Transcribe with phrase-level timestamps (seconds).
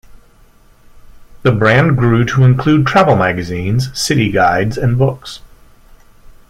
[1.43, 5.41] The brand grew to include travel magazines, city guides, and books.